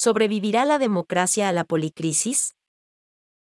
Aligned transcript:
¿Sobrevivirá 0.00 0.64
la 0.64 0.78
democracia 0.78 1.48
a 1.48 1.52
la 1.52 1.64
policrisis? 1.64 2.54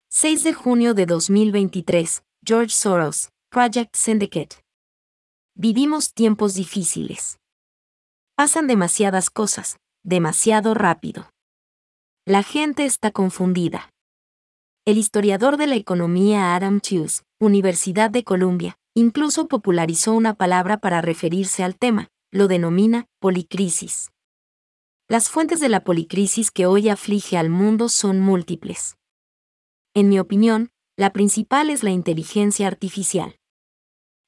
6 0.10 0.44
de 0.44 0.54
junio 0.54 0.96
de 0.96 1.06
2023, 1.06 2.24
George 2.44 2.72
Soros, 2.72 3.30
Project 3.52 3.96
Syndicate. 3.96 4.56
Vivimos 5.54 6.16
tiempos 6.16 6.56
difíciles. 6.56 7.38
Pasan 8.36 8.66
demasiadas 8.66 9.30
cosas, 9.30 9.78
demasiado 10.04 10.74
rápido. 10.74 11.30
La 12.26 12.42
gente 12.42 12.86
está 12.86 13.12
confundida. 13.12 13.92
El 14.84 14.98
historiador 14.98 15.58
de 15.58 15.68
la 15.68 15.76
economía 15.76 16.56
Adam 16.56 16.80
Tooze, 16.80 17.22
Universidad 17.40 18.10
de 18.10 18.24
Columbia, 18.24 18.80
incluso 18.96 19.48
popularizó 19.48 20.14
una 20.14 20.34
palabra 20.34 20.78
para 20.80 21.04
referirse 21.04 21.64
al 21.64 21.78
tema, 21.78 22.08
lo 22.32 22.48
denomina 22.48 23.06
policrisis. 23.20 24.10
Las 25.10 25.30
fuentes 25.30 25.62
de 25.62 25.70
la 25.70 25.86
policrisis 25.86 26.52
que 26.52 26.66
hoy 26.66 26.90
aflige 26.90 27.38
al 27.38 27.50
mundo 27.50 27.88
son 27.88 28.20
múltiples. 28.20 28.98
En 29.94 30.10
mi 30.10 30.20
opinión, 30.20 30.70
la 30.98 31.14
principal 31.14 31.70
es 31.70 31.82
la 31.82 31.92
inteligencia 31.92 32.68
artificial. 32.68 33.40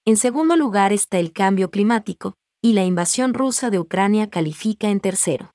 En 0.05 0.16
segundo 0.16 0.55
lugar 0.55 0.94
está 0.94 1.20
el 1.20 1.34
cambio 1.34 1.70
climático, 1.70 2.35
y 2.62 2.73
la 2.73 2.85
invasión 2.85 3.34
rusa 3.34 3.70
de 3.70 3.80
Ucrania 3.80 4.30
califica 4.30 4.90
en 4.90 5.02
tercero. 5.02 5.52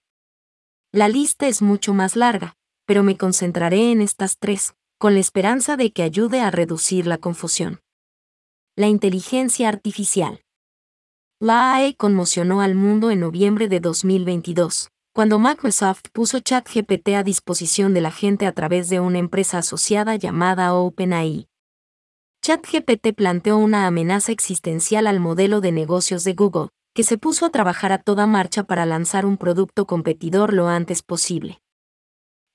La 0.93 1.09
lista 1.09 1.49
es 1.49 1.63
mucho 1.63 1.95
más 1.95 2.17
larga, 2.17 2.55
pero 2.85 3.03
me 3.03 3.17
concentraré 3.17 3.93
en 3.93 4.03
estas 4.03 4.37
tres, 4.39 4.75
con 4.99 5.15
la 5.15 5.21
esperanza 5.21 5.79
de 5.79 5.91
que 5.91 6.03
ayude 6.03 6.41
a 6.41 6.51
reducir 6.51 7.07
la 7.07 7.17
confusión. 7.17 7.81
La 8.77 8.89
inteligencia 8.89 9.71
artificial. 9.71 10.43
La 11.41 11.77
AE 11.77 11.97
conmocionó 11.97 12.61
al 12.61 12.75
mundo 12.75 13.11
en 13.11 13.21
noviembre 13.21 13.69
de 13.69 13.81
2022, 13.81 14.91
cuando 15.15 15.39
Microsoft 15.39 16.07
puso 16.13 16.41
ChatGPT 16.41 17.11
a 17.11 17.23
disposición 17.23 17.95
de 17.95 18.01
la 18.01 18.11
gente 18.11 18.47
a 18.47 18.53
través 18.53 18.89
de 18.89 18.99
una 18.99 19.21
empresa 19.21 19.59
asociada 19.59 20.17
llamada 20.17 20.75
OpenAI. 20.75 21.47
ChatGPT 22.43 23.15
planteó 23.15 23.57
una 23.59 23.87
amenaza 23.87 24.33
existencial 24.33 25.07
al 25.07 25.21
modelo 25.21 25.61
de 25.61 25.71
negocios 25.71 26.25
de 26.25 26.35
Google, 26.35 26.71
que 26.95 27.05
se 27.05 27.17
puso 27.17 27.47
a 27.47 27.51
trabajar 27.51 27.93
a 27.93 27.99
toda 27.99 28.27
marcha 28.27 28.65
para 28.65 28.87
lanzar 28.87 29.25
un 29.25 29.37
producto 29.37 29.87
competidor 29.87 30.53
lo 30.53 30.67
antes 30.67 31.03
posible. 31.03 31.63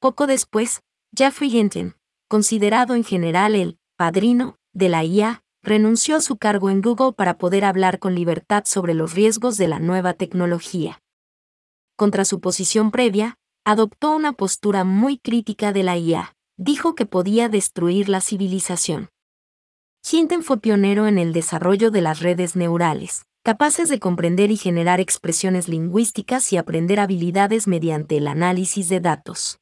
Poco 0.02 0.28
después, 0.28 0.82
Jeffrey 1.16 1.58
Hinton, 1.58 1.96
considerado 2.28 2.96
en 2.96 3.06
general 3.06 3.56
el 3.56 3.78
padrino 3.96 4.58
de 4.74 4.90
la 4.90 5.06
IA, 5.06 5.44
renunció 5.64 6.18
a 6.18 6.22
su 6.22 6.36
cargo 6.36 6.70
en 6.70 6.82
Google 6.82 7.14
para 7.14 7.38
poder 7.38 7.64
hablar 7.64 8.00
con 8.00 8.16
libertad 8.16 8.64
sobre 8.66 8.96
los 8.96 9.14
riesgos 9.14 9.56
de 9.56 9.70
la 9.70 9.80
nueva 9.80 10.14
tecnología 10.14 11.00
contra 12.00 12.24
su 12.24 12.40
posición 12.40 12.92
previa, 12.92 13.38
adoptó 13.66 14.16
una 14.16 14.32
postura 14.32 14.86
muy 14.86 15.18
crítica 15.18 15.74
de 15.74 15.84
la 15.84 15.98
IA. 15.98 16.34
Dijo 16.58 16.96
que 16.96 17.06
podía 17.06 17.50
destruir 17.50 18.08
la 18.08 18.22
civilización. 18.22 19.10
Hinton 20.10 20.42
fue 20.44 20.62
pionero 20.62 21.08
en 21.08 21.18
el 21.18 21.34
desarrollo 21.34 21.92
de 21.92 22.00
las 22.02 22.22
redes 22.22 22.56
neurales, 22.56 23.26
capaces 23.44 23.90
de 23.90 24.00
comprender 24.00 24.50
y 24.50 24.56
generar 24.56 25.02
expresiones 25.02 25.68
lingüísticas 25.68 26.54
y 26.54 26.58
aprender 26.58 27.02
habilidades 27.02 27.68
mediante 27.68 28.16
el 28.16 28.28
análisis 28.28 28.88
de 28.88 29.02
datos. 29.02 29.60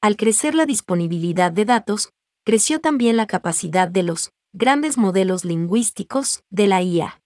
Al 0.00 0.16
crecer 0.16 0.56
la 0.56 0.66
disponibilidad 0.66 1.52
de 1.52 1.64
datos, 1.64 2.10
creció 2.44 2.80
también 2.80 3.16
la 3.16 3.28
capacidad 3.28 3.86
de 3.86 4.02
los 4.02 4.32
grandes 4.52 4.98
modelos 4.98 5.44
lingüísticos 5.44 6.42
de 6.50 6.66
la 6.66 6.82
IA. 6.82 7.22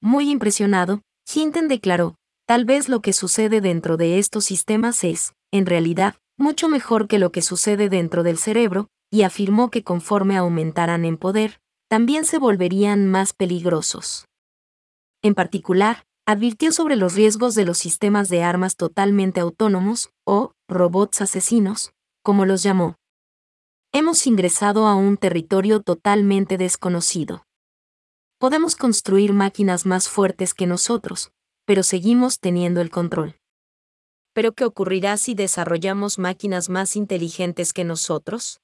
Muy 0.00 0.30
impresionado, 0.30 1.02
Hinton 1.34 1.66
declaró, 1.66 2.14
Tal 2.46 2.66
vez 2.66 2.90
lo 2.90 3.00
que 3.00 3.14
sucede 3.14 3.62
dentro 3.62 3.96
de 3.96 4.18
estos 4.18 4.44
sistemas 4.44 5.02
es, 5.02 5.34
en 5.50 5.64
realidad, 5.64 6.16
mucho 6.36 6.68
mejor 6.68 7.08
que 7.08 7.18
lo 7.18 7.32
que 7.32 7.40
sucede 7.40 7.88
dentro 7.88 8.22
del 8.22 8.36
cerebro, 8.36 8.88
y 9.10 9.22
afirmó 9.22 9.70
que 9.70 9.82
conforme 9.82 10.36
aumentaran 10.36 11.06
en 11.06 11.16
poder, 11.16 11.60
también 11.88 12.24
se 12.26 12.38
volverían 12.38 13.08
más 13.08 13.32
peligrosos. 13.32 14.26
En 15.22 15.34
particular, 15.34 16.04
advirtió 16.26 16.72
sobre 16.72 16.96
los 16.96 17.14
riesgos 17.14 17.54
de 17.54 17.64
los 17.64 17.78
sistemas 17.78 18.28
de 18.28 18.42
armas 18.42 18.76
totalmente 18.76 19.40
autónomos, 19.40 20.10
o 20.26 20.52
robots 20.68 21.22
asesinos, 21.22 21.94
como 22.22 22.44
los 22.44 22.62
llamó. 22.62 22.96
Hemos 23.92 24.26
ingresado 24.26 24.86
a 24.86 24.94
un 24.96 25.16
territorio 25.16 25.80
totalmente 25.80 26.58
desconocido. 26.58 27.46
Podemos 28.38 28.76
construir 28.76 29.32
máquinas 29.32 29.86
más 29.86 30.08
fuertes 30.08 30.52
que 30.52 30.66
nosotros, 30.66 31.30
pero 31.64 31.82
seguimos 31.82 32.40
teniendo 32.40 32.80
el 32.80 32.90
control. 32.90 33.36
¿Pero 34.32 34.52
qué 34.52 34.64
ocurrirá 34.64 35.16
si 35.16 35.34
desarrollamos 35.34 36.18
máquinas 36.18 36.68
más 36.68 36.96
inteligentes 36.96 37.72
que 37.72 37.84
nosotros? 37.84 38.60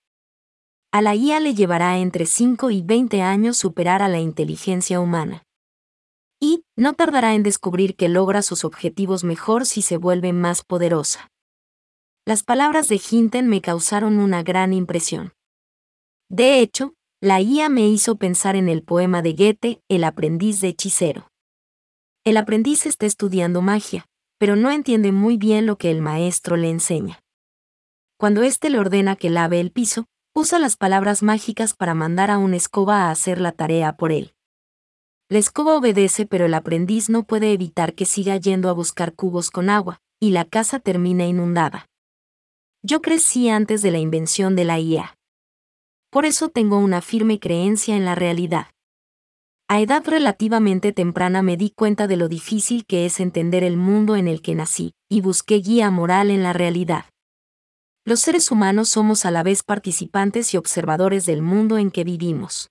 A 0.92 1.00
la 1.02 1.14
IA 1.14 1.38
le 1.38 1.54
llevará 1.54 1.98
entre 1.98 2.26
5 2.26 2.70
y 2.70 2.82
20 2.82 3.22
años 3.22 3.56
superar 3.56 4.02
a 4.02 4.08
la 4.08 4.18
inteligencia 4.18 4.98
humana. 4.98 5.44
Y 6.40 6.64
no 6.74 6.94
tardará 6.94 7.34
en 7.34 7.44
descubrir 7.44 7.94
que 7.94 8.08
logra 8.08 8.42
sus 8.42 8.64
objetivos 8.64 9.22
mejor 9.22 9.66
si 9.66 9.82
se 9.82 9.98
vuelve 9.98 10.32
más 10.32 10.64
poderosa. 10.64 11.30
Las 12.26 12.42
palabras 12.42 12.88
de 12.88 13.00
Hinton 13.00 13.46
me 13.46 13.60
causaron 13.60 14.18
una 14.18 14.42
gran 14.42 14.72
impresión. 14.72 15.32
De 16.28 16.60
hecho, 16.60 16.94
la 17.20 17.40
IA 17.40 17.68
me 17.68 17.86
hizo 17.88 18.16
pensar 18.16 18.56
en 18.56 18.68
el 18.68 18.82
poema 18.82 19.22
de 19.22 19.34
Goethe, 19.34 19.82
El 19.88 20.04
aprendiz 20.04 20.60
de 20.60 20.68
hechicero. 20.68 21.29
El 22.30 22.36
aprendiz 22.36 22.86
está 22.86 23.06
estudiando 23.06 23.60
magia, 23.60 24.06
pero 24.38 24.54
no 24.54 24.70
entiende 24.70 25.10
muy 25.10 25.36
bien 25.36 25.66
lo 25.66 25.78
que 25.78 25.90
el 25.90 26.00
maestro 26.00 26.56
le 26.56 26.70
enseña. 26.70 27.24
Cuando 28.20 28.44
éste 28.44 28.70
le 28.70 28.78
ordena 28.78 29.16
que 29.16 29.30
lave 29.30 29.58
el 29.58 29.72
piso, 29.72 30.06
usa 30.32 30.60
las 30.60 30.76
palabras 30.76 31.24
mágicas 31.24 31.74
para 31.74 31.92
mandar 31.92 32.30
a 32.30 32.38
una 32.38 32.54
escoba 32.54 33.02
a 33.02 33.10
hacer 33.10 33.40
la 33.40 33.50
tarea 33.50 33.96
por 33.96 34.12
él. 34.12 34.32
La 35.28 35.40
escoba 35.40 35.74
obedece 35.74 36.24
pero 36.24 36.46
el 36.46 36.54
aprendiz 36.54 37.10
no 37.10 37.24
puede 37.24 37.52
evitar 37.52 37.94
que 37.94 38.04
siga 38.04 38.36
yendo 38.36 38.68
a 38.68 38.74
buscar 38.74 39.12
cubos 39.12 39.50
con 39.50 39.68
agua, 39.68 40.00
y 40.20 40.30
la 40.30 40.44
casa 40.44 40.78
termina 40.78 41.26
inundada. 41.26 41.88
Yo 42.80 43.02
crecí 43.02 43.48
antes 43.48 43.82
de 43.82 43.90
la 43.90 43.98
invención 43.98 44.54
de 44.54 44.66
la 44.66 44.78
IA. 44.78 45.18
Por 46.10 46.26
eso 46.26 46.48
tengo 46.48 46.78
una 46.78 47.02
firme 47.02 47.40
creencia 47.40 47.96
en 47.96 48.04
la 48.04 48.14
realidad. 48.14 48.68
A 49.72 49.78
edad 49.78 50.02
relativamente 50.04 50.92
temprana 50.92 51.42
me 51.42 51.56
di 51.56 51.70
cuenta 51.70 52.08
de 52.08 52.16
lo 52.16 52.26
difícil 52.26 52.84
que 52.86 53.06
es 53.06 53.20
entender 53.20 53.62
el 53.62 53.76
mundo 53.76 54.16
en 54.16 54.26
el 54.26 54.42
que 54.42 54.56
nací, 54.56 54.94
y 55.08 55.20
busqué 55.20 55.60
guía 55.60 55.92
moral 55.92 56.32
en 56.32 56.42
la 56.42 56.52
realidad. 56.52 57.04
Los 58.04 58.18
seres 58.18 58.50
humanos 58.50 58.88
somos 58.88 59.24
a 59.24 59.30
la 59.30 59.44
vez 59.44 59.62
participantes 59.62 60.54
y 60.54 60.56
observadores 60.56 61.24
del 61.24 61.40
mundo 61.40 61.78
en 61.78 61.92
que 61.92 62.02
vivimos. 62.02 62.70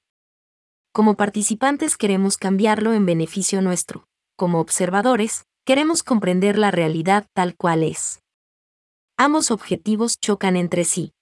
Como 0.91 1.15
participantes 1.15 1.95
queremos 1.95 2.35
cambiarlo 2.35 2.91
en 2.91 3.05
beneficio 3.05 3.61
nuestro. 3.61 4.03
Como 4.35 4.59
observadores, 4.59 5.45
queremos 5.65 6.03
comprender 6.03 6.57
la 6.57 6.69
realidad 6.69 7.27
tal 7.33 7.55
cual 7.55 7.83
es. 7.83 8.19
Ambos 9.15 9.51
objetivos 9.51 10.19
chocan 10.19 10.57
entre 10.57 10.83
sí. 10.83 11.13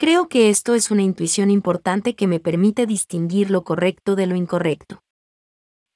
Creo 0.00 0.28
que 0.28 0.48
esto 0.48 0.76
es 0.76 0.92
una 0.92 1.02
intuición 1.02 1.50
importante 1.50 2.14
que 2.14 2.28
me 2.28 2.38
permite 2.38 2.86
distinguir 2.86 3.50
lo 3.50 3.64
correcto 3.64 4.14
de 4.14 4.28
lo 4.28 4.36
incorrecto. 4.36 5.02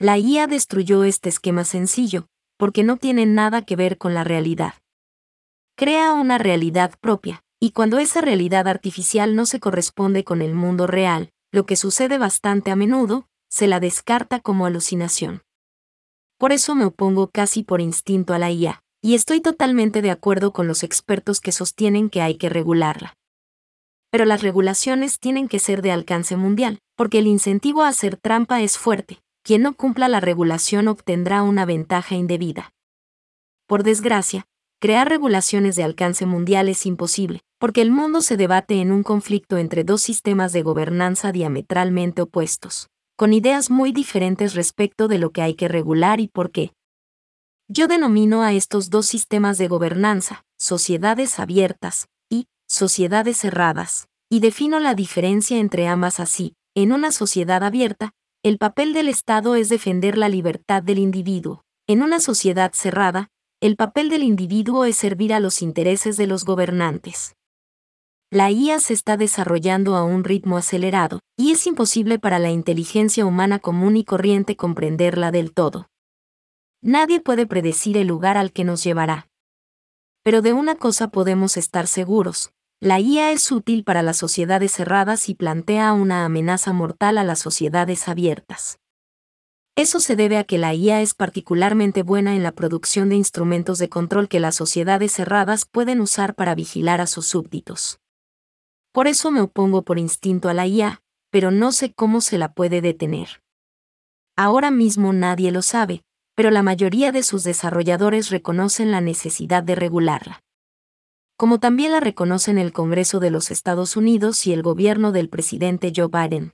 La 0.00 0.18
IA 0.18 0.48
destruyó 0.48 1.04
este 1.04 1.28
esquema 1.28 1.64
sencillo, 1.64 2.26
porque 2.56 2.82
no 2.82 2.96
tiene 2.96 3.26
nada 3.26 3.62
que 3.62 3.76
ver 3.76 3.98
con 3.98 4.12
la 4.12 4.24
realidad. 4.24 4.74
Crea 5.76 6.14
una 6.14 6.38
realidad 6.38 6.98
propia, 7.00 7.44
y 7.60 7.70
cuando 7.70 8.00
esa 8.00 8.20
realidad 8.20 8.66
artificial 8.66 9.36
no 9.36 9.46
se 9.46 9.60
corresponde 9.60 10.24
con 10.24 10.42
el 10.42 10.52
mundo 10.52 10.88
real, 10.88 11.30
lo 11.52 11.64
que 11.64 11.76
sucede 11.76 12.18
bastante 12.18 12.72
a 12.72 12.76
menudo, 12.76 13.28
se 13.48 13.68
la 13.68 13.78
descarta 13.78 14.40
como 14.40 14.66
alucinación. 14.66 15.42
Por 16.38 16.50
eso 16.50 16.74
me 16.74 16.86
opongo 16.86 17.30
casi 17.30 17.62
por 17.62 17.80
instinto 17.80 18.34
a 18.34 18.40
la 18.40 18.50
IA, 18.50 18.82
y 19.00 19.14
estoy 19.14 19.40
totalmente 19.40 20.02
de 20.02 20.10
acuerdo 20.10 20.52
con 20.52 20.66
los 20.66 20.82
expertos 20.82 21.40
que 21.40 21.52
sostienen 21.52 22.10
que 22.10 22.20
hay 22.20 22.36
que 22.36 22.48
regularla 22.48 23.14
pero 24.12 24.26
las 24.26 24.42
regulaciones 24.42 25.18
tienen 25.18 25.48
que 25.48 25.58
ser 25.58 25.80
de 25.80 25.90
alcance 25.90 26.36
mundial, 26.36 26.80
porque 26.96 27.18
el 27.18 27.26
incentivo 27.26 27.82
a 27.82 27.88
hacer 27.88 28.18
trampa 28.18 28.60
es 28.60 28.76
fuerte. 28.76 29.22
Quien 29.42 29.62
no 29.62 29.74
cumpla 29.74 30.06
la 30.06 30.20
regulación 30.20 30.86
obtendrá 30.86 31.42
una 31.42 31.64
ventaja 31.64 32.14
indebida. 32.14 32.74
Por 33.66 33.84
desgracia, 33.84 34.44
crear 34.80 35.08
regulaciones 35.08 35.76
de 35.76 35.82
alcance 35.82 36.26
mundial 36.26 36.68
es 36.68 36.84
imposible, 36.84 37.40
porque 37.58 37.80
el 37.80 37.90
mundo 37.90 38.20
se 38.20 38.36
debate 38.36 38.82
en 38.82 38.92
un 38.92 39.02
conflicto 39.02 39.56
entre 39.56 39.82
dos 39.82 40.02
sistemas 40.02 40.52
de 40.52 40.62
gobernanza 40.62 41.32
diametralmente 41.32 42.20
opuestos, 42.20 42.88
con 43.16 43.32
ideas 43.32 43.70
muy 43.70 43.92
diferentes 43.92 44.54
respecto 44.54 45.08
de 45.08 45.18
lo 45.18 45.30
que 45.30 45.40
hay 45.40 45.54
que 45.54 45.68
regular 45.68 46.20
y 46.20 46.28
por 46.28 46.50
qué. 46.50 46.74
Yo 47.66 47.88
denomino 47.88 48.42
a 48.42 48.52
estos 48.52 48.90
dos 48.90 49.06
sistemas 49.06 49.56
de 49.56 49.68
gobernanza, 49.68 50.44
sociedades 50.58 51.38
abiertas, 51.38 52.08
sociedades 52.72 53.36
cerradas, 53.36 54.08
y 54.30 54.40
defino 54.40 54.80
la 54.80 54.94
diferencia 54.94 55.58
entre 55.58 55.86
ambas 55.88 56.20
así. 56.20 56.54
En 56.74 56.92
una 56.92 57.12
sociedad 57.12 57.62
abierta, 57.62 58.12
el 58.42 58.56
papel 58.56 58.94
del 58.94 59.08
Estado 59.08 59.56
es 59.56 59.68
defender 59.68 60.16
la 60.16 60.30
libertad 60.30 60.82
del 60.82 60.98
individuo. 60.98 61.64
En 61.86 62.02
una 62.02 62.18
sociedad 62.18 62.72
cerrada, 62.72 63.28
el 63.60 63.76
papel 63.76 64.08
del 64.08 64.22
individuo 64.22 64.86
es 64.86 64.96
servir 64.96 65.34
a 65.34 65.40
los 65.40 65.60
intereses 65.60 66.16
de 66.16 66.26
los 66.26 66.46
gobernantes. 66.46 67.36
La 68.30 68.50
IA 68.50 68.80
se 68.80 68.94
está 68.94 69.18
desarrollando 69.18 69.94
a 69.94 70.04
un 70.04 70.24
ritmo 70.24 70.56
acelerado, 70.56 71.20
y 71.36 71.52
es 71.52 71.66
imposible 71.66 72.18
para 72.18 72.38
la 72.38 72.50
inteligencia 72.50 73.26
humana 73.26 73.58
común 73.58 73.98
y 73.98 74.04
corriente 74.04 74.56
comprenderla 74.56 75.30
del 75.30 75.52
todo. 75.52 75.88
Nadie 76.80 77.20
puede 77.20 77.46
predecir 77.46 77.98
el 77.98 78.06
lugar 78.06 78.38
al 78.38 78.50
que 78.50 78.64
nos 78.64 78.82
llevará. 78.82 79.28
Pero 80.24 80.40
de 80.40 80.54
una 80.54 80.76
cosa 80.76 81.08
podemos 81.08 81.56
estar 81.58 81.86
seguros, 81.86 82.52
la 82.82 82.98
IA 82.98 83.30
es 83.30 83.52
útil 83.52 83.84
para 83.84 84.02
las 84.02 84.16
sociedades 84.16 84.72
cerradas 84.72 85.28
y 85.28 85.36
plantea 85.36 85.92
una 85.92 86.24
amenaza 86.24 86.72
mortal 86.72 87.16
a 87.16 87.22
las 87.22 87.38
sociedades 87.38 88.08
abiertas. 88.08 88.80
Eso 89.76 90.00
se 90.00 90.16
debe 90.16 90.36
a 90.36 90.42
que 90.42 90.58
la 90.58 90.74
IA 90.74 91.00
es 91.00 91.14
particularmente 91.14 92.02
buena 92.02 92.34
en 92.34 92.42
la 92.42 92.50
producción 92.50 93.08
de 93.08 93.14
instrumentos 93.14 93.78
de 93.78 93.88
control 93.88 94.28
que 94.28 94.40
las 94.40 94.56
sociedades 94.56 95.12
cerradas 95.12 95.64
pueden 95.64 96.00
usar 96.00 96.34
para 96.34 96.56
vigilar 96.56 97.00
a 97.00 97.06
sus 97.06 97.28
súbditos. 97.28 98.00
Por 98.90 99.06
eso 99.06 99.30
me 99.30 99.42
opongo 99.42 99.82
por 99.82 100.00
instinto 100.00 100.48
a 100.48 100.52
la 100.52 100.66
IA, 100.66 101.02
pero 101.30 101.52
no 101.52 101.70
sé 101.70 101.92
cómo 101.92 102.20
se 102.20 102.36
la 102.36 102.52
puede 102.52 102.80
detener. 102.80 103.44
Ahora 104.34 104.72
mismo 104.72 105.12
nadie 105.12 105.52
lo 105.52 105.62
sabe, 105.62 106.02
pero 106.34 106.50
la 106.50 106.64
mayoría 106.64 107.12
de 107.12 107.22
sus 107.22 107.44
desarrolladores 107.44 108.30
reconocen 108.30 108.90
la 108.90 109.00
necesidad 109.00 109.62
de 109.62 109.76
regularla. 109.76 110.42
Como 111.42 111.58
también 111.58 111.90
la 111.90 111.98
reconocen 111.98 112.56
el 112.56 112.72
Congreso 112.72 113.18
de 113.18 113.32
los 113.32 113.50
Estados 113.50 113.96
Unidos 113.96 114.46
y 114.46 114.52
el 114.52 114.62
gobierno 114.62 115.10
del 115.10 115.28
presidente 115.28 115.92
Joe 115.94 116.06
Biden 116.06 116.52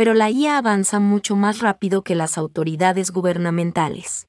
pero 0.00 0.14
la 0.14 0.30
IA 0.30 0.56
avanza 0.56 0.98
mucho 0.98 1.36
más 1.36 1.58
rápido 1.58 2.02
que 2.02 2.14
las 2.14 2.38
autoridades 2.38 3.10
gubernamentales. 3.10 4.28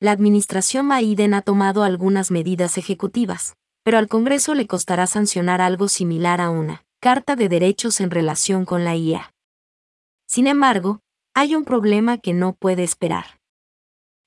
La 0.00 0.10
administración 0.10 0.90
Biden 0.90 1.32
ha 1.32 1.40
tomado 1.40 1.82
algunas 1.82 2.30
medidas 2.30 2.76
ejecutivas, 2.76 3.56
pero 3.84 3.96
al 3.96 4.06
Congreso 4.06 4.54
le 4.54 4.66
costará 4.66 5.06
sancionar 5.06 5.62
algo 5.62 5.88
similar 5.88 6.42
a 6.42 6.50
una 6.50 6.84
Carta 7.00 7.36
de 7.36 7.48
Derechos 7.48 8.02
en 8.02 8.10
relación 8.10 8.66
con 8.66 8.84
la 8.84 8.96
IA. 8.96 9.32
Sin 10.28 10.46
embargo, 10.46 11.00
hay 11.34 11.54
un 11.54 11.64
problema 11.64 12.18
que 12.18 12.34
no 12.34 12.52
puede 12.52 12.84
esperar. 12.84 13.40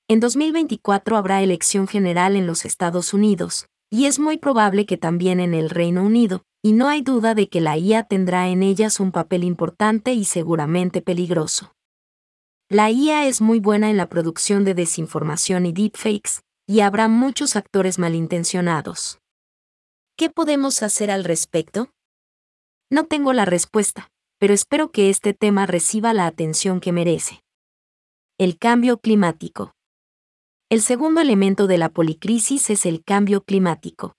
En 0.08 0.18
2024 0.18 1.16
habrá 1.16 1.44
elección 1.44 1.86
general 1.86 2.34
en 2.34 2.48
los 2.48 2.64
Estados 2.64 3.14
Unidos, 3.14 3.69
y 3.90 4.06
es 4.06 4.18
muy 4.18 4.38
probable 4.38 4.86
que 4.86 4.96
también 4.96 5.40
en 5.40 5.52
el 5.52 5.68
Reino 5.68 6.02
Unido, 6.04 6.44
y 6.62 6.72
no 6.72 6.88
hay 6.88 7.02
duda 7.02 7.34
de 7.34 7.48
que 7.48 7.60
la 7.60 7.76
IA 7.76 8.04
tendrá 8.04 8.48
en 8.48 8.62
ellas 8.62 9.00
un 9.00 9.12
papel 9.12 9.44
importante 9.44 10.12
y 10.12 10.24
seguramente 10.24 11.02
peligroso. 11.02 11.74
La 12.68 12.90
IA 12.90 13.26
es 13.26 13.40
muy 13.40 13.58
buena 13.58 13.90
en 13.90 13.96
la 13.96 14.08
producción 14.08 14.64
de 14.64 14.74
desinformación 14.74 15.66
y 15.66 15.72
deepfakes, 15.72 16.42
y 16.68 16.80
habrá 16.80 17.08
muchos 17.08 17.56
actores 17.56 17.98
malintencionados. 17.98 19.18
¿Qué 20.16 20.30
podemos 20.30 20.84
hacer 20.84 21.10
al 21.10 21.24
respecto? 21.24 21.90
No 22.88 23.06
tengo 23.06 23.32
la 23.32 23.44
respuesta, 23.44 24.12
pero 24.38 24.54
espero 24.54 24.92
que 24.92 25.10
este 25.10 25.34
tema 25.34 25.66
reciba 25.66 26.14
la 26.14 26.26
atención 26.26 26.80
que 26.80 26.92
merece. 26.92 27.42
El 28.38 28.56
cambio 28.56 28.98
climático. 28.98 29.72
El 30.72 30.82
segundo 30.82 31.20
elemento 31.20 31.66
de 31.66 31.78
la 31.78 31.88
policrisis 31.88 32.70
es 32.70 32.86
el 32.86 33.02
cambio 33.02 33.42
climático. 33.42 34.14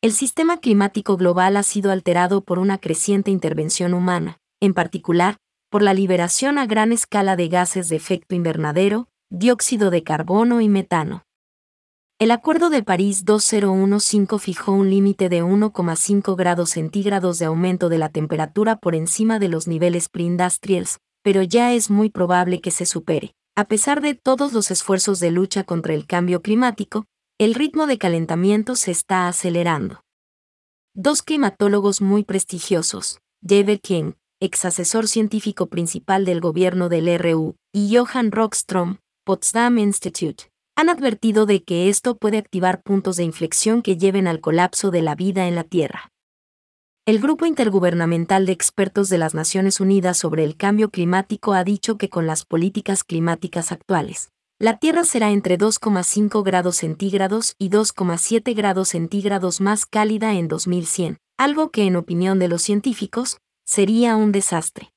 El 0.00 0.10
sistema 0.10 0.58
climático 0.58 1.16
global 1.16 1.56
ha 1.56 1.62
sido 1.62 1.92
alterado 1.92 2.42
por 2.42 2.58
una 2.58 2.78
creciente 2.78 3.30
intervención 3.30 3.94
humana, 3.94 4.38
en 4.60 4.74
particular, 4.74 5.36
por 5.70 5.82
la 5.82 5.94
liberación 5.94 6.58
a 6.58 6.66
gran 6.66 6.90
escala 6.90 7.36
de 7.36 7.46
gases 7.46 7.88
de 7.88 7.94
efecto 7.94 8.34
invernadero, 8.34 9.06
dióxido 9.30 9.90
de 9.90 10.02
carbono 10.02 10.60
y 10.60 10.68
metano. 10.68 11.22
El 12.18 12.32
Acuerdo 12.32 12.68
de 12.68 12.82
París 12.82 13.24
2015 13.24 14.40
fijó 14.40 14.72
un 14.72 14.90
límite 14.90 15.28
de 15.28 15.44
1,5 15.44 16.34
grados 16.34 16.70
centígrados 16.70 17.38
de 17.38 17.44
aumento 17.44 17.88
de 17.88 17.98
la 17.98 18.08
temperatura 18.08 18.80
por 18.80 18.96
encima 18.96 19.38
de 19.38 19.46
los 19.46 19.68
niveles 19.68 20.08
pre-industrials, 20.08 20.98
pero 21.22 21.40
ya 21.42 21.72
es 21.72 21.88
muy 21.88 22.10
probable 22.10 22.60
que 22.60 22.72
se 22.72 22.84
supere. 22.84 23.36
A 23.54 23.66
pesar 23.66 24.00
de 24.00 24.14
todos 24.14 24.54
los 24.54 24.70
esfuerzos 24.70 25.20
de 25.20 25.30
lucha 25.30 25.64
contra 25.64 25.92
el 25.92 26.06
cambio 26.06 26.40
climático, 26.40 27.04
el 27.38 27.52
ritmo 27.52 27.86
de 27.86 27.98
calentamiento 27.98 28.76
se 28.76 28.92
está 28.92 29.28
acelerando. 29.28 30.00
Dos 30.94 31.22
climatólogos 31.22 32.00
muy 32.00 32.24
prestigiosos, 32.24 33.18
David 33.42 33.80
King, 33.82 34.12
ex 34.40 34.64
asesor 34.64 35.06
científico 35.06 35.66
principal 35.66 36.24
del 36.24 36.40
gobierno 36.40 36.88
del 36.88 37.18
RU, 37.18 37.56
y 37.74 37.94
Johann 37.94 38.32
Rockström, 38.32 39.00
Potsdam 39.26 39.78
Institute, 39.78 40.44
han 40.74 40.88
advertido 40.88 41.44
de 41.44 41.62
que 41.62 41.90
esto 41.90 42.16
puede 42.16 42.38
activar 42.38 42.82
puntos 42.82 43.16
de 43.16 43.24
inflexión 43.24 43.82
que 43.82 43.98
lleven 43.98 44.28
al 44.28 44.40
colapso 44.40 44.90
de 44.90 45.02
la 45.02 45.14
vida 45.14 45.46
en 45.46 45.56
la 45.56 45.64
Tierra. 45.64 46.10
El 47.04 47.18
Grupo 47.18 47.46
Intergubernamental 47.46 48.46
de 48.46 48.52
Expertos 48.52 49.08
de 49.08 49.18
las 49.18 49.34
Naciones 49.34 49.80
Unidas 49.80 50.16
sobre 50.16 50.44
el 50.44 50.56
Cambio 50.56 50.88
Climático 50.88 51.52
ha 51.52 51.64
dicho 51.64 51.98
que 51.98 52.08
con 52.08 52.28
las 52.28 52.44
políticas 52.44 53.02
climáticas 53.02 53.72
actuales, 53.72 54.30
la 54.60 54.78
Tierra 54.78 55.02
será 55.02 55.32
entre 55.32 55.58
2,5 55.58 56.44
grados 56.44 56.76
centígrados 56.76 57.56
y 57.58 57.70
2,7 57.70 58.54
grados 58.54 58.90
centígrados 58.90 59.60
más 59.60 59.84
cálida 59.84 60.34
en 60.34 60.46
2100, 60.46 61.16
algo 61.36 61.70
que 61.72 61.86
en 61.86 61.96
opinión 61.96 62.38
de 62.38 62.46
los 62.46 62.62
científicos, 62.62 63.38
sería 63.64 64.14
un 64.14 64.30
desastre. 64.30 64.92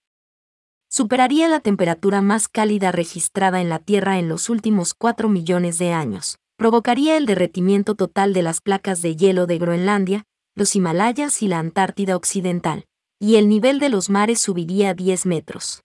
Superaría 0.88 1.48
la 1.48 1.60
temperatura 1.60 2.22
más 2.22 2.48
cálida 2.48 2.92
registrada 2.92 3.62
en 3.62 3.70
la 3.70 3.80
Tierra 3.80 4.20
en 4.20 4.30
los 4.30 4.52
últimos 4.52 4.94
4 4.94 5.28
millones 5.28 5.80
de 5.80 5.92
años, 5.92 6.38
provocaría 6.56 7.18
el 7.18 7.26
derretimiento 7.26 7.96
total 7.96 8.34
de 8.34 8.44
las 8.44 8.62
placas 8.62 9.02
de 9.02 9.16
hielo 9.16 9.48
de 9.48 9.58
Groenlandia, 9.58 10.28
los 10.56 10.76
Himalayas 10.76 11.44
y 11.44 11.50
la 11.50 11.60
Antártida 11.60 12.16
Occidental, 12.16 12.86
y 13.20 13.36
el 13.36 13.50
nivel 13.50 13.80
de 13.80 13.90
los 13.90 14.10
mares 14.10 14.40
subiría 14.40 14.94
10 14.94 15.26
metros. 15.26 15.84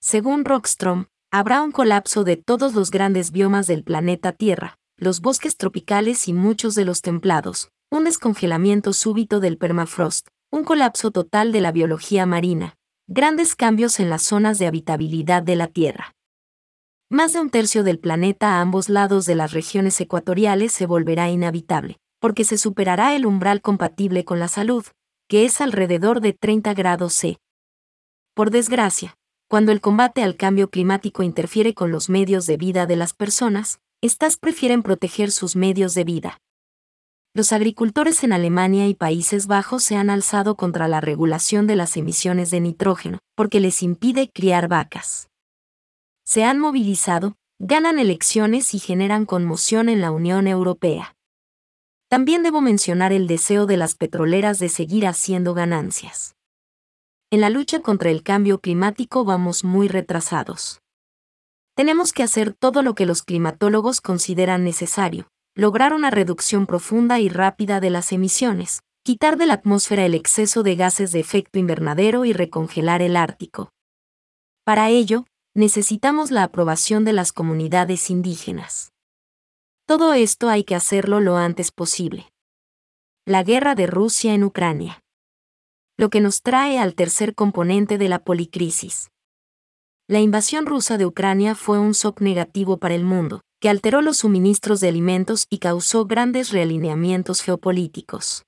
Según 0.00 0.44
Rockstrom, 0.44 1.06
habrá 1.30 1.62
un 1.62 1.70
colapso 1.70 2.24
de 2.24 2.36
todos 2.36 2.74
los 2.74 2.90
grandes 2.90 3.30
biomas 3.30 3.66
del 3.68 3.84
planeta 3.84 4.32
Tierra, 4.32 4.78
los 4.96 5.20
bosques 5.20 5.56
tropicales 5.56 6.26
y 6.26 6.32
muchos 6.32 6.74
de 6.74 6.84
los 6.84 7.02
templados, 7.02 7.70
un 7.90 8.04
descongelamiento 8.04 8.92
súbito 8.92 9.38
del 9.38 9.58
permafrost, 9.58 10.26
un 10.50 10.64
colapso 10.64 11.10
total 11.12 11.52
de 11.52 11.60
la 11.60 11.70
biología 11.70 12.26
marina, 12.26 12.74
grandes 13.06 13.54
cambios 13.54 14.00
en 14.00 14.10
las 14.10 14.22
zonas 14.22 14.58
de 14.58 14.66
habitabilidad 14.66 15.42
de 15.42 15.56
la 15.56 15.68
Tierra. 15.68 16.14
Más 17.10 17.32
de 17.32 17.40
un 17.40 17.50
tercio 17.50 17.84
del 17.84 17.98
planeta 18.00 18.54
a 18.54 18.60
ambos 18.60 18.88
lados 18.88 19.24
de 19.24 19.34
las 19.34 19.52
regiones 19.52 20.00
ecuatoriales 20.00 20.72
se 20.72 20.86
volverá 20.86 21.30
inhabitable, 21.30 21.98
porque 22.20 22.44
se 22.44 22.58
superará 22.58 23.14
el 23.14 23.26
umbral 23.26 23.60
compatible 23.60 24.24
con 24.24 24.38
la 24.38 24.48
salud, 24.48 24.84
que 25.28 25.44
es 25.44 25.60
alrededor 25.60 26.20
de 26.20 26.32
30 26.32 26.74
grados 26.74 27.14
C. 27.14 27.38
Por 28.34 28.50
desgracia, 28.50 29.16
cuando 29.48 29.72
el 29.72 29.80
combate 29.80 30.22
al 30.22 30.36
cambio 30.36 30.70
climático 30.70 31.22
interfiere 31.22 31.74
con 31.74 31.90
los 31.90 32.08
medios 32.08 32.46
de 32.46 32.56
vida 32.56 32.86
de 32.86 32.96
las 32.96 33.14
personas, 33.14 33.80
éstas 34.00 34.36
prefieren 34.36 34.82
proteger 34.82 35.30
sus 35.30 35.56
medios 35.56 35.94
de 35.94 36.04
vida. 36.04 36.38
Los 37.34 37.52
agricultores 37.52 38.24
en 38.24 38.32
Alemania 38.32 38.88
y 38.88 38.94
Países 38.94 39.46
Bajos 39.46 39.84
se 39.84 39.96
han 39.96 40.10
alzado 40.10 40.56
contra 40.56 40.88
la 40.88 41.00
regulación 41.00 41.66
de 41.66 41.76
las 41.76 41.96
emisiones 41.96 42.50
de 42.50 42.60
nitrógeno, 42.60 43.18
porque 43.34 43.60
les 43.60 43.82
impide 43.82 44.30
criar 44.30 44.68
vacas. 44.68 45.28
Se 46.24 46.44
han 46.44 46.58
movilizado, 46.58 47.36
ganan 47.58 47.98
elecciones 47.98 48.74
y 48.74 48.78
generan 48.78 49.24
conmoción 49.24 49.88
en 49.88 50.00
la 50.00 50.10
Unión 50.10 50.46
Europea. 50.46 51.14
También 52.08 52.42
debo 52.42 52.62
mencionar 52.62 53.12
el 53.12 53.26
deseo 53.26 53.66
de 53.66 53.76
las 53.76 53.94
petroleras 53.94 54.58
de 54.58 54.70
seguir 54.70 55.06
haciendo 55.06 55.52
ganancias. 55.52 56.34
En 57.30 57.42
la 57.42 57.50
lucha 57.50 57.80
contra 57.80 58.10
el 58.10 58.22
cambio 58.22 58.60
climático 58.60 59.26
vamos 59.26 59.62
muy 59.62 59.88
retrasados. 59.88 60.80
Tenemos 61.76 62.14
que 62.14 62.22
hacer 62.22 62.54
todo 62.54 62.82
lo 62.82 62.94
que 62.94 63.04
los 63.04 63.22
climatólogos 63.22 64.00
consideran 64.00 64.64
necesario, 64.64 65.28
lograr 65.54 65.92
una 65.92 66.10
reducción 66.10 66.66
profunda 66.66 67.20
y 67.20 67.28
rápida 67.28 67.78
de 67.80 67.90
las 67.90 68.10
emisiones, 68.12 68.80
quitar 69.02 69.36
de 69.36 69.46
la 69.46 69.54
atmósfera 69.54 70.06
el 70.06 70.14
exceso 70.14 70.62
de 70.62 70.76
gases 70.76 71.12
de 71.12 71.20
efecto 71.20 71.58
invernadero 71.58 72.24
y 72.24 72.32
recongelar 72.32 73.02
el 73.02 73.16
Ártico. 73.16 73.70
Para 74.64 74.88
ello, 74.88 75.26
necesitamos 75.54 76.30
la 76.30 76.44
aprobación 76.44 77.04
de 77.04 77.12
las 77.12 77.32
comunidades 77.32 78.08
indígenas. 78.08 78.92
Todo 79.88 80.12
esto 80.12 80.48
hay 80.48 80.62
que 80.62 80.76
hacerlo 80.76 81.18
lo 81.18 81.36
antes 81.36 81.72
posible. 81.72 82.30
La 83.26 83.42
guerra 83.42 83.74
de 83.74 83.88
Rusia 83.88 84.34
en 84.34 84.44
Ucrania 84.44 85.02
lo 85.98 86.10
que 86.10 86.20
nos 86.20 86.42
trae 86.42 86.78
al 86.78 86.94
tercer 86.94 87.34
componente 87.34 87.98
de 87.98 88.08
la 88.08 88.20
policrisis. 88.20 89.10
La 90.06 90.20
invasión 90.20 90.64
rusa 90.64 90.96
de 90.96 91.04
Ucrania 91.04 91.56
fue 91.56 91.80
un 91.80 91.90
shock 91.90 92.20
negativo 92.20 92.76
para 92.76 92.94
el 92.94 93.02
mundo, 93.02 93.40
que 93.60 93.68
alteró 93.68 94.00
los 94.00 94.18
suministros 94.18 94.78
de 94.78 94.88
alimentos 94.88 95.46
y 95.50 95.58
causó 95.58 96.06
grandes 96.06 96.52
realineamientos 96.52 97.42
geopolíticos. 97.42 98.44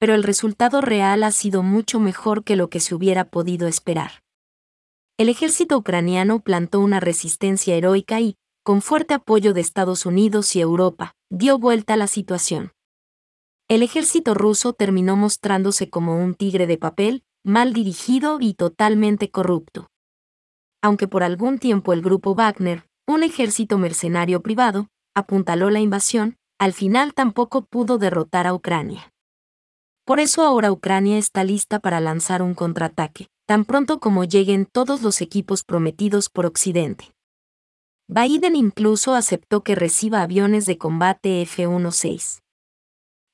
Pero 0.00 0.16
el 0.16 0.24
resultado 0.24 0.80
real 0.80 1.22
ha 1.22 1.30
sido 1.30 1.62
mucho 1.62 2.00
mejor 2.00 2.42
que 2.42 2.56
lo 2.56 2.68
que 2.68 2.80
se 2.80 2.96
hubiera 2.96 3.30
podido 3.30 3.68
esperar. 3.68 4.24
El 5.16 5.28
ejército 5.28 5.78
ucraniano 5.78 6.40
plantó 6.40 6.80
una 6.80 6.98
resistencia 6.98 7.76
heroica 7.76 8.20
y, 8.20 8.34
con 8.68 8.82
fuerte 8.82 9.14
apoyo 9.14 9.54
de 9.54 9.62
Estados 9.62 10.04
Unidos 10.04 10.54
y 10.54 10.60
Europa, 10.60 11.14
dio 11.30 11.58
vuelta 11.58 11.94
a 11.94 11.96
la 11.96 12.06
situación. 12.06 12.72
El 13.66 13.82
ejército 13.82 14.34
ruso 14.34 14.74
terminó 14.74 15.16
mostrándose 15.16 15.88
como 15.88 16.22
un 16.22 16.34
tigre 16.34 16.66
de 16.66 16.76
papel, 16.76 17.24
mal 17.42 17.72
dirigido 17.72 18.36
y 18.42 18.52
totalmente 18.52 19.30
corrupto. 19.30 19.88
Aunque 20.82 21.08
por 21.08 21.22
algún 21.22 21.58
tiempo 21.58 21.94
el 21.94 22.02
grupo 22.02 22.34
Wagner, 22.34 22.84
un 23.06 23.22
ejército 23.22 23.78
mercenario 23.78 24.42
privado, 24.42 24.88
apuntaló 25.16 25.70
la 25.70 25.80
invasión, 25.80 26.36
al 26.58 26.74
final 26.74 27.14
tampoco 27.14 27.64
pudo 27.64 27.96
derrotar 27.96 28.46
a 28.46 28.52
Ucrania. 28.52 29.14
Por 30.04 30.20
eso 30.20 30.42
ahora 30.42 30.70
Ucrania 30.72 31.16
está 31.16 31.42
lista 31.42 31.78
para 31.78 32.00
lanzar 32.00 32.42
un 32.42 32.52
contraataque, 32.52 33.28
tan 33.46 33.64
pronto 33.64 33.98
como 33.98 34.24
lleguen 34.24 34.66
todos 34.66 35.00
los 35.00 35.22
equipos 35.22 35.64
prometidos 35.64 36.28
por 36.28 36.44
Occidente. 36.44 37.14
Biden 38.10 38.56
incluso 38.56 39.14
aceptó 39.14 39.62
que 39.62 39.74
reciba 39.74 40.22
aviones 40.22 40.64
de 40.64 40.78
combate 40.78 41.42
F-16. 41.42 42.40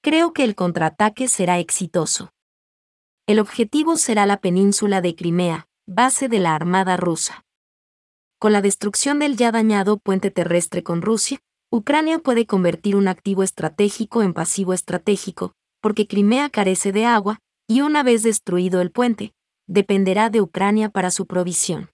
Creo 0.03 0.33
que 0.33 0.43
el 0.43 0.57
contraataque 0.57 1.29
será 1.29 1.61
exitoso. 1.61 2.33
El 3.29 3.39
objetivo 3.39 3.97
será 3.97 4.27
la 4.27 4.41
península 4.41 5.01
de 5.01 5.15
Crimea, 5.15 5.69
base 5.87 6.29
de 6.29 6.41
la 6.41 6.57
Armada 6.57 6.97
rusa. 6.97 7.45
Con 8.41 8.53
la 8.53 8.63
destrucción 8.63 9.21
del 9.21 9.37
ya 9.37 9.53
dañado 9.53 9.97
puente 9.97 10.33
terrestre 10.33 10.83
con 10.83 11.03
Rusia, 11.03 11.39
Ucrania 11.71 12.19
puede 12.19 12.45
convertir 12.45 12.97
un 12.97 13.07
activo 13.07 13.45
estratégico 13.45 14.23
en 14.23 14.35
pasivo 14.35 14.75
estratégico, 14.75 15.53
porque 15.81 16.09
Crimea 16.09 16.51
carece 16.51 16.91
de 16.91 17.07
agua, 17.07 17.39
y 17.69 17.83
una 17.83 18.03
vez 18.03 18.25
destruido 18.25 18.81
el 18.81 18.91
puente, 18.91 19.35
dependerá 19.69 20.31
de 20.31 20.41
Ucrania 20.41 20.89
para 20.91 21.13
su 21.13 21.27
provisión. 21.27 21.94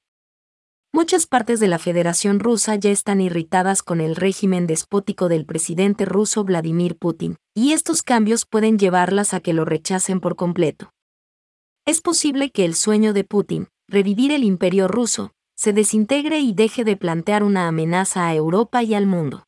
Muchas 0.92 1.28
partes 1.28 1.61
de 1.61 1.68
la 1.68 1.78
Federación 1.78 2.40
Rusa 2.40 2.75
ya 2.75 2.90
están 2.90 3.20
irritadas 3.20 3.85
con 3.85 4.00
el 4.00 4.16
régimen 4.16 4.66
despótico 4.66 5.28
del 5.28 5.47
presidente 5.47 6.04
ruso 6.04 6.42
Vladimir 6.42 6.97
Putin, 6.99 7.37
y 7.54 7.73
estos 7.75 8.02
cambios 8.02 8.44
pueden 8.44 8.76
llevarlas 8.76 9.32
a 9.32 9.38
que 9.38 9.52
lo 9.52 9.64
rechacen 9.64 10.18
por 10.18 10.35
completo. 10.35 10.90
Es 11.87 12.00
posible 12.00 12.50
que 12.50 12.64
el 12.64 12.75
sueño 12.75 13.12
de 13.12 13.23
Putin, 13.23 13.68
revivir 13.87 14.32
el 14.32 14.42
imperio 14.42 14.88
ruso, 14.88 15.30
se 15.56 15.73
desintegre 15.73 16.40
y 16.40 16.54
deje 16.54 16.82
de 16.82 16.97
plantear 16.97 17.44
una 17.44 17.68
amenaza 17.68 18.26
a 18.26 18.35
Europa 18.35 18.82
y 18.82 18.94
al 18.94 19.06
mundo. 19.06 19.44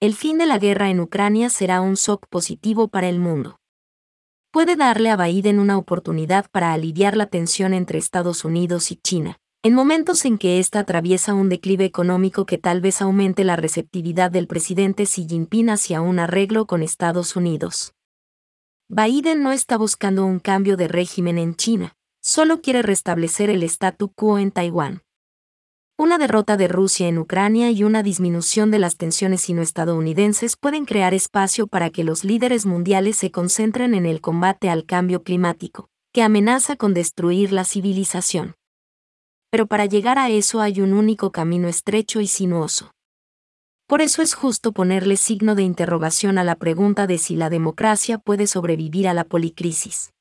El 0.00 0.14
fin 0.14 0.36
de 0.36 0.46
la 0.46 0.58
guerra 0.58 0.90
en 0.90 0.98
Ucrania 0.98 1.48
será 1.48 1.80
un 1.80 1.94
shock 1.94 2.26
positivo 2.28 2.88
para 2.88 3.08
el 3.08 3.20
mundo. 3.20 3.60
Puede 4.50 4.74
darle 4.74 5.10
a 5.10 5.16
Biden 5.16 5.60
una 5.60 5.78
oportunidad 5.78 6.50
para 6.50 6.72
aliviar 6.72 7.16
la 7.16 7.26
tensión 7.26 7.72
entre 7.72 8.00
Estados 8.00 8.44
Unidos 8.44 8.90
y 8.90 8.96
China, 8.96 9.38
en 9.62 9.74
momentos 9.74 10.24
en 10.24 10.38
que 10.38 10.58
ésta 10.58 10.78
atraviesa 10.78 11.34
un 11.34 11.50
declive 11.50 11.84
económico 11.84 12.46
que 12.46 12.56
tal 12.56 12.80
vez 12.80 13.02
aumente 13.02 13.44
la 13.44 13.56
receptividad 13.56 14.30
del 14.30 14.46
presidente 14.46 15.04
Xi 15.04 15.26
Jinping 15.28 15.68
hacia 15.68 16.00
un 16.00 16.18
arreglo 16.18 16.66
con 16.66 16.82
Estados 16.82 17.36
Unidos. 17.36 17.92
Biden 18.88 19.42
no 19.42 19.52
está 19.52 19.76
buscando 19.76 20.24
un 20.24 20.38
cambio 20.38 20.78
de 20.78 20.88
régimen 20.88 21.36
en 21.36 21.56
China, 21.56 21.94
solo 22.22 22.62
quiere 22.62 22.80
restablecer 22.80 23.50
el 23.50 23.62
statu 23.64 24.08
quo 24.08 24.38
en 24.38 24.50
Taiwán. 24.50 25.02
Una 25.98 26.16
derrota 26.16 26.56
de 26.56 26.66
Rusia 26.66 27.08
en 27.08 27.18
Ucrania 27.18 27.70
y 27.70 27.84
una 27.84 28.02
disminución 28.02 28.70
de 28.70 28.78
las 28.78 28.96
tensiones 28.96 29.42
sino-estadounidenses 29.42 30.56
pueden 30.56 30.86
crear 30.86 31.12
espacio 31.12 31.66
para 31.66 31.90
que 31.90 32.02
los 32.02 32.24
líderes 32.24 32.64
mundiales 32.64 33.18
se 33.18 33.30
concentren 33.30 33.92
en 33.92 34.06
el 34.06 34.22
combate 34.22 34.70
al 34.70 34.86
cambio 34.86 35.22
climático, 35.22 35.90
que 36.14 36.22
amenaza 36.22 36.76
con 36.76 36.94
destruir 36.94 37.52
la 37.52 37.64
civilización 37.64 38.54
pero 39.50 39.66
para 39.66 39.86
llegar 39.86 40.18
a 40.18 40.30
eso 40.30 40.60
hay 40.60 40.80
un 40.80 40.92
único 40.92 41.32
camino 41.32 41.68
estrecho 41.68 42.20
y 42.20 42.26
sinuoso. 42.26 42.92
Por 43.86 44.02
eso 44.02 44.22
es 44.22 44.34
justo 44.34 44.70
ponerle 44.72 45.16
signo 45.16 45.56
de 45.56 45.64
interrogación 45.64 46.38
a 46.38 46.44
la 46.44 46.54
pregunta 46.54 47.08
de 47.08 47.18
si 47.18 47.34
la 47.34 47.50
democracia 47.50 48.18
puede 48.18 48.46
sobrevivir 48.46 49.08
a 49.08 49.14
la 49.14 49.24
policrisis. 49.24 50.12